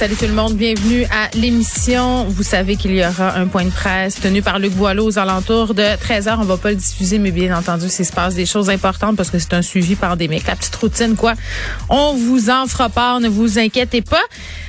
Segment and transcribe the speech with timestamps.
[0.00, 2.24] Salut tout le monde, bienvenue à l'émission.
[2.24, 5.74] Vous savez qu'il y aura un point de presse tenu par Luc Boileau aux alentours
[5.74, 6.36] de 13h.
[6.38, 9.28] On va pas le diffuser, mais bien entendu, s'il se passe des choses importantes parce
[9.28, 10.46] que c'est un suivi pandémique.
[10.46, 11.34] La petite routine, quoi.
[11.90, 14.22] On vous en fera part, ne vous inquiétez pas.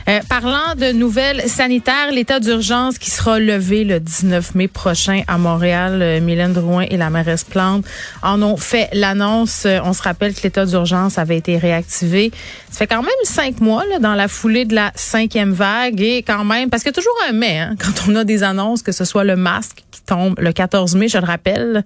[0.10, 5.38] Euh, parlant de nouvelles sanitaires, l'état d'urgence qui sera levé le 19 mai prochain à
[5.38, 7.86] Montréal, euh, Mylène Drouin et la mairesse Plante
[8.22, 9.64] en ont fait l'annonce.
[9.66, 12.32] Euh, On se rappelle que l'état d'urgence avait été réactivé.
[12.70, 14.92] Ça fait quand même cinq mois là, dans la foulée de la
[15.22, 18.44] cinquième vague et quand même, parce a toujours un mais hein, quand on a des
[18.44, 21.84] annonces, que ce soit le masque qui tombe le 14 mai, je le rappelle,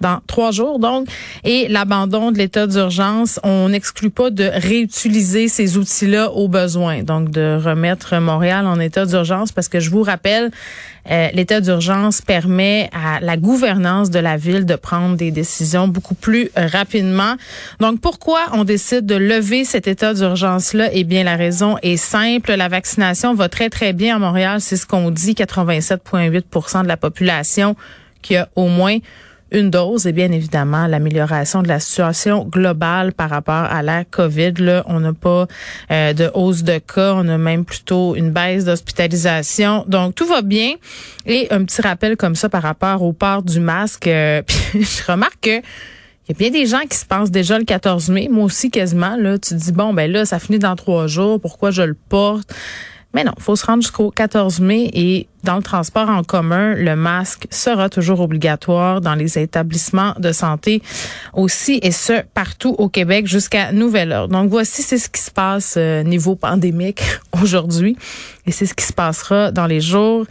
[0.00, 1.08] dans trois jours donc,
[1.44, 7.30] et l'abandon de l'état d'urgence, on n'exclut pas de réutiliser ces outils-là au besoin, donc
[7.30, 10.50] de remettre Montréal en état d'urgence parce que je vous rappelle,
[11.10, 16.14] euh, l'état d'urgence permet à la gouvernance de la ville de prendre des décisions beaucoup
[16.14, 17.34] plus rapidement.
[17.80, 20.90] Donc pourquoi on décide de lever cet état d'urgence-là?
[20.92, 22.52] Eh bien, la raison est simple.
[22.54, 24.60] La vaccination va très, très bien à Montréal.
[24.60, 25.32] C'est ce qu'on dit.
[25.32, 27.76] 87,8% de la population
[28.22, 28.98] qui a au moins
[29.52, 34.52] une dose et bien évidemment l'amélioration de la situation globale par rapport à la COVID.
[34.58, 35.46] Là, on n'a pas
[35.90, 39.84] euh, de hausse de cas, on a même plutôt une baisse d'hospitalisation.
[39.88, 40.74] Donc tout va bien.
[41.26, 44.06] Et un petit rappel comme ça par rapport au port du masque.
[44.06, 45.60] euh, puis je remarque que
[46.28, 48.28] il y a bien des gens qui se pensent déjà le 14 mai.
[48.30, 49.16] Moi aussi, quasiment.
[49.16, 51.40] Là, tu dis, bon, ben là, ça finit dans trois jours.
[51.40, 52.54] Pourquoi je le porte?
[53.12, 56.94] Mais non, faut se rendre jusqu'au 14 mai et dans le transport en commun, le
[56.94, 60.80] masque sera toujours obligatoire dans les établissements de santé
[61.32, 64.32] aussi et ce partout au Québec jusqu'à nouvel ordre.
[64.32, 67.02] Donc voici c'est ce qui se passe euh, niveau pandémique
[67.42, 67.96] aujourd'hui
[68.46, 70.26] et c'est ce qui se passera dans les jours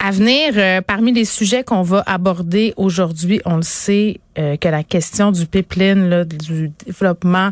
[0.00, 0.54] à venir.
[0.56, 5.32] Euh, parmi les sujets qu'on va aborder aujourd'hui, on le sait euh, que la question
[5.32, 7.50] du pipeline, là, du développement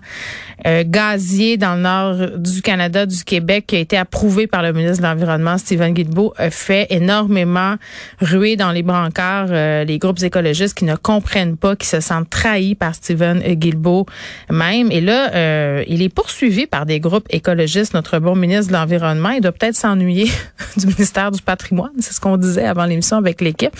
[0.66, 4.72] euh, gazier dans le nord du Canada, du Québec, qui a été approuvé par le
[4.72, 7.76] ministre de l'Environnement, Stephen Guilbeault, a fait énormément
[8.20, 12.30] ruer dans les brancards euh, les groupes écologistes qui ne comprennent pas, qui se sentent
[12.30, 14.06] trahis par Stephen Guilbeault
[14.50, 14.90] même.
[14.90, 19.30] Et là, euh, il est poursuivi par des groupes écologistes, notre bon ministre de l'Environnement.
[19.30, 20.30] Il doit peut-être s'ennuyer
[20.76, 23.74] du ministère du Patrimoine, c'est ce qu'on disait avant l'émission avec l'équipe.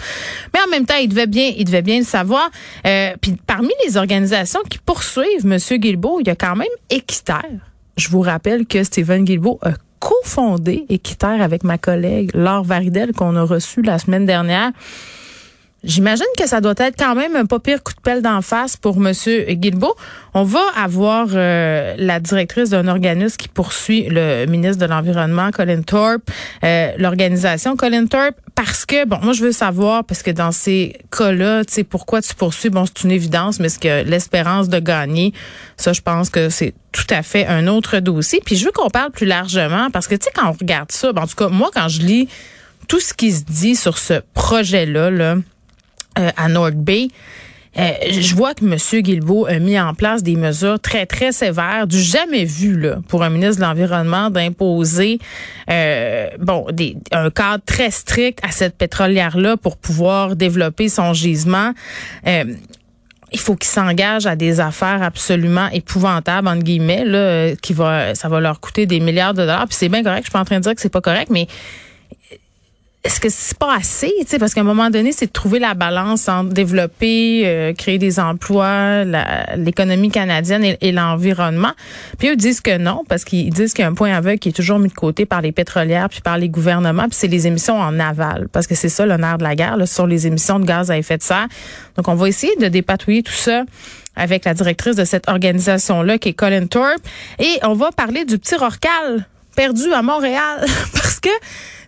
[0.54, 2.50] Mais en même temps, il devait bien, il devait bien le savoir.
[2.86, 5.58] Euh, puis parmi les organisations qui poursuivent M.
[5.78, 7.44] Guilbeault, il y a quand même Équiterre.
[7.96, 13.34] Je vous rappelle que Stephen Guilbeault a cofondé Équiterre avec ma collègue Laure Varidel qu'on
[13.36, 14.72] a reçue la semaine dernière.
[15.84, 18.77] J'imagine que ça doit être quand même un pas pire coup de pelle d'en face
[18.77, 19.94] pour Monsieur Guilbeault.
[20.34, 25.83] On va avoir euh, la directrice d'un organisme qui poursuit le ministre de l'Environnement, Colin
[25.83, 26.28] Thorpe,
[26.65, 30.99] euh, l'organisation Colin Thorpe, parce que, bon, moi je veux savoir, parce que dans ces
[31.17, 34.81] cas-là, tu sais, pourquoi tu poursuis, bon, c'est une évidence, mais ce que l'espérance de
[34.81, 35.33] gagner,
[35.77, 38.41] ça, je pense que c'est tout à fait un autre dossier.
[38.44, 41.12] Puis je veux qu'on parle plus largement, parce que, tu sais, quand on regarde ça,
[41.12, 42.29] ben, en tout cas, moi, quand je lis
[42.88, 45.37] tout ce qui se dit sur ce projet-là, là,
[46.19, 47.09] euh, à North Bay.
[47.79, 49.03] Euh, je vois que M.
[49.03, 53.23] Guilbeault a mis en place des mesures très, très sévères, du jamais vu là, pour
[53.23, 55.19] un ministre de l'Environnement d'imposer
[55.70, 61.73] euh, bon des, un cadre très strict à cette pétrolière-là pour pouvoir développer son gisement.
[62.26, 62.44] Euh,
[63.31, 68.29] il faut qu'ils s'engagent à des affaires absolument épouvantables entre guillemets là, qui va ça
[68.29, 69.67] va leur coûter des milliards de dollars.
[69.67, 71.29] Puis c'est bien correct, je suis pas en train de dire que c'est pas correct,
[71.31, 71.47] mais
[73.08, 76.28] est-ce que c'est pas assez, parce qu'à un moment donné, c'est de trouver la balance
[76.28, 79.05] entre développer, euh, créer des emplois,
[79.56, 81.72] l'économie canadienne et, l'environnement.
[82.19, 84.50] Puis eux disent que non, parce qu'ils disent qu'il y a un point aveugle qui
[84.50, 87.46] est toujours mis de côté par les pétrolières puis par les gouvernements, puis c'est les
[87.46, 90.61] émissions en aval, parce que c'est ça nerf de la guerre, là, sur les émissions
[90.61, 91.49] de gaz à effet de serre.
[91.96, 93.62] Donc on va essayer de dépatouiller tout ça
[94.16, 97.00] avec la directrice de cette organisation-là, qui est Colin Thorpe,
[97.38, 99.26] et on va parler du petit Rorcal
[99.56, 101.31] perdu à Montréal, parce que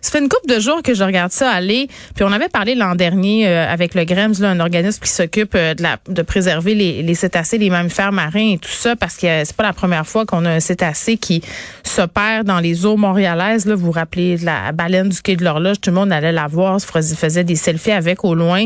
[0.01, 1.87] ça fait une couple de jours que je regarde ça aller.
[2.15, 5.53] Puis on avait parlé l'an dernier euh, avec le GREMS, là, un organisme qui s'occupe
[5.55, 9.27] euh, de, de préserver les, les cétacés, les mammifères marins et tout ça, parce que
[9.45, 11.41] c'est pas la première fois qu'on a un cétacé qui
[11.83, 13.65] se perd dans les eaux montréalaises.
[13.65, 16.31] Là, vous vous rappelez de la baleine du quai de l'horloge, tout le monde allait
[16.31, 18.65] la voir, faisait des selfies avec au loin.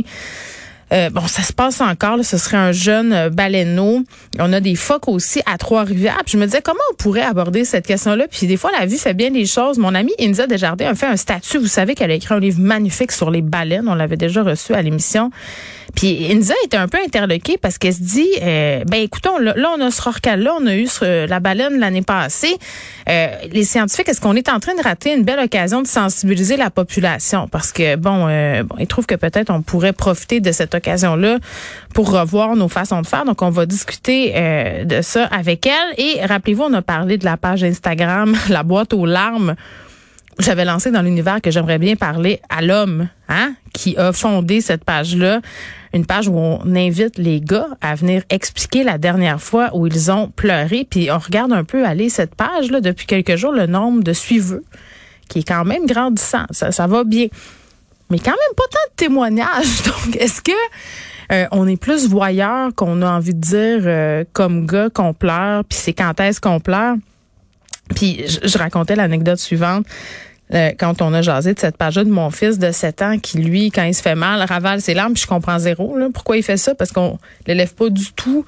[0.93, 2.23] Euh, bon, ça se passe encore.
[2.23, 4.03] ce serait un jeune euh, baleineau.
[4.39, 6.21] On a des phoques aussi à Trois-Rivières.
[6.27, 8.27] je me disais comment on pourrait aborder cette question-là?
[8.29, 9.77] Puis des fois, la vie fait bien les choses.
[9.77, 11.57] Mon amie Inza Desjardins a fait un statut.
[11.57, 13.87] Vous savez qu'elle a écrit un livre magnifique sur les baleines.
[13.87, 15.31] On l'avait déjà reçu à l'émission.
[15.93, 19.81] Puis Inza était un peu interloquée parce qu'elle se dit, euh, ben écoutons, là, on
[19.81, 22.57] a ce rorcal-là, on a eu la baleine l'année passée.
[23.07, 26.57] Euh, les scientifiques, est-ce qu'on est en train de rater une belle occasion de sensibiliser
[26.57, 27.47] la population?
[27.47, 31.37] Parce que, bon, euh, bon ils trouvent que peut-être on pourrait profiter de cette occasion-là
[31.93, 33.25] pour revoir nos façons de faire.
[33.25, 35.93] Donc, on va discuter euh, de ça avec elle.
[35.97, 39.55] Et rappelez-vous, on a parlé de la page Instagram, la boîte aux larmes
[40.39, 44.83] j'avais lancé dans l'univers que j'aimerais bien parler à l'homme, hein, qui a fondé cette
[44.83, 45.41] page-là,
[45.93, 50.11] une page où on invite les gars à venir expliquer la dernière fois où ils
[50.11, 54.03] ont pleuré, puis on regarde un peu aller cette page-là depuis quelques jours, le nombre
[54.03, 54.63] de suiveux,
[55.29, 57.27] qui est quand même grandissant, ça, ça va bien,
[58.09, 59.83] mais quand même pas tant de témoignages.
[59.85, 60.51] Donc, est-ce que
[61.31, 65.63] euh, on est plus voyeur qu'on a envie de dire euh, comme gars qu'on pleure,
[65.65, 66.95] puis c'est quand est-ce qu'on pleure?
[67.93, 69.85] Puis je, racontais l'anecdote suivante.
[70.53, 73.39] Euh, quand on a jasé de cette page-là de mon fils de 7 ans qui,
[73.39, 75.97] lui, quand il se fait mal, ravale ses larmes, puis je comprends zéro.
[75.97, 76.75] Là, pourquoi il fait ça?
[76.75, 78.45] Parce qu'on l'élève pas du tout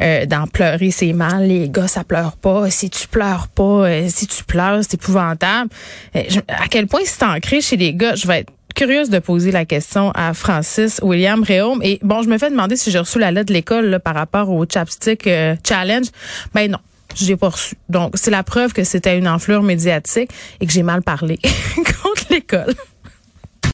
[0.00, 1.48] euh, d'en pleurer, c'est mal.
[1.48, 2.70] Les gars, ça pleure pas.
[2.70, 5.70] Si tu pleures pas, euh, si tu pleures, c'est épouvantable.
[6.14, 8.14] à quel point c'est ancré chez les gars?
[8.14, 11.80] Je vais être curieuse de poser la question à Francis William Réaume.
[11.82, 14.50] Et bon, je me fais demander si j'ai reçu la lettre de l'école par rapport
[14.50, 15.28] au chapstick
[15.64, 16.06] challenge.
[16.54, 16.78] Ben non,
[17.14, 17.74] je l'ai pas reçu.
[17.88, 20.30] Donc, c'est la preuve que c'était une enflure médiatique
[20.60, 21.38] et que j'ai mal parlé
[21.76, 22.74] contre l'école.